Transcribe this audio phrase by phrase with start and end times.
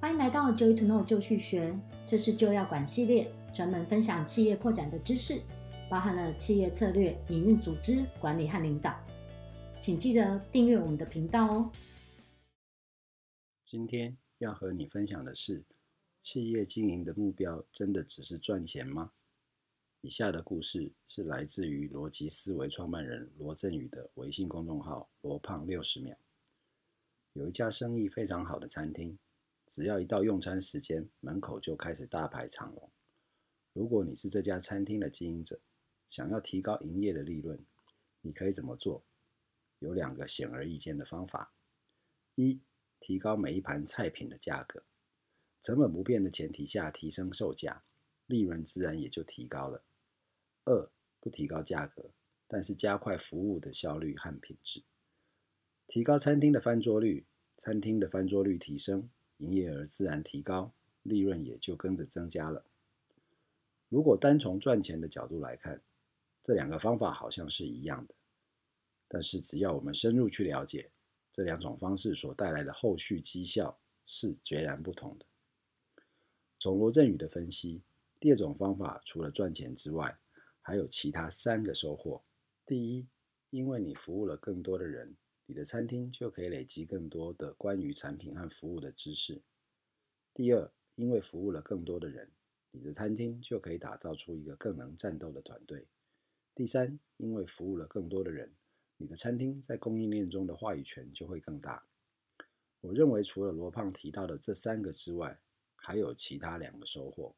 [0.00, 5.42] 欢迎来到 Joy to Know 就去学，这是就要管系列，专门分享企业扩展的知识，
[5.90, 8.98] 包含了企业策略、营运、组织管理和领导。
[9.78, 11.70] 请记得订阅我们的频道哦。
[13.62, 15.62] 今天要和你分享的是，
[16.18, 19.12] 企业经营的目标真的只是赚钱吗？
[20.00, 26.16] 以下的故事是来自于逻辑思维创办人罗振宇的微信公众号“罗胖六十秒”。
[27.34, 29.18] 有一家生意非常好的餐厅。
[29.72, 32.90] 只要一到用餐时间，门口就开始大排长龙。
[33.72, 35.60] 如果你是这家餐厅的经营者，
[36.08, 37.56] 想要提高营业的利润，
[38.20, 39.04] 你可以怎么做？
[39.78, 41.52] 有两个显而易见的方法：
[42.34, 42.60] 一、
[42.98, 44.82] 提高每一盘菜品的价格，
[45.60, 47.84] 成本不变的前提下提升售价，
[48.26, 49.84] 利润自然也就提高了；
[50.64, 50.90] 二、
[51.20, 52.10] 不提高价格，
[52.48, 54.82] 但是加快服务的效率和品质，
[55.86, 57.24] 提高餐厅的翻桌率，
[57.56, 59.08] 餐厅的翻桌率提升。
[59.40, 60.72] 营业额自然提高，
[61.02, 62.64] 利润也就跟着增加了。
[63.88, 65.82] 如果单从赚钱的角度来看，
[66.40, 68.14] 这两个方法好像是一样的，
[69.08, 70.90] 但是只要我们深入去了解，
[71.32, 75.26] 这两种方式所带来的后续绩效是截然不同的。
[76.58, 77.82] 从罗振宇的分析，
[78.18, 80.16] 第二种方法除了赚钱之外，
[80.60, 82.22] 还有其他三个收获。
[82.66, 83.06] 第一，
[83.48, 85.16] 因为你服务了更多的人。
[85.50, 89.42] 你的餐厅就可以累积更多的关于产品和服务的知识。
[90.32, 92.30] 第二，因为服务了更多的人，
[92.70, 95.88] 你的餐厅就可以打造出一个更能战斗的团队。
[96.54, 98.54] 第三，因为服务了更多的人，
[98.96, 101.84] 你的餐厅在供应链中的话语权就会更大。
[102.80, 105.36] 我认为除了罗胖提到的这三个之外，
[105.74, 107.34] 还有其他两个收获。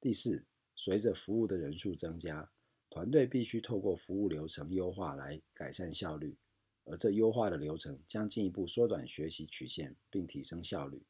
[0.00, 0.42] 第四，
[0.74, 2.50] 随着服务的人数增加，
[2.88, 6.38] 团队必须透过服务流程优化来改善效率。
[6.84, 11.02] 而这优化的流程将进一步缩短学习曲线，并提升效率。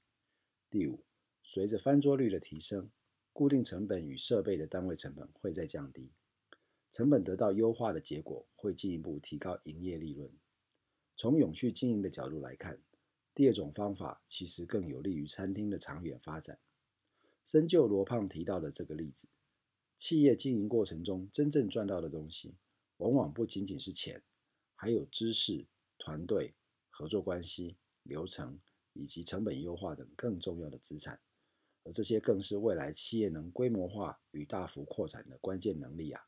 [0.70, 1.05] 第五，
[1.42, 2.91] 随着翻桌率的提升，
[3.33, 6.11] 固定成本与设备的单位成本会再降低，
[6.91, 10.30] 成本得到优化的结果会进一步提高营业利润。
[11.17, 12.80] 从永续经营的角度来看，
[13.35, 16.58] 第二种方法其实更有利于餐厅的长远发展。
[17.45, 19.29] 深就罗胖提到的这个例子，
[19.97, 22.55] 企业经营过程中真正赚到的东西，
[22.98, 24.23] 往往不仅仅是钱。
[24.83, 25.65] 还有知识、
[25.97, 26.53] 团队、
[26.91, 28.59] 合作关系、流程
[28.95, 31.20] 以及成本优化等更重要的资产，
[31.85, 36.27] 而这些更是未来企业能规模化与大幅扩展的关键能力啊！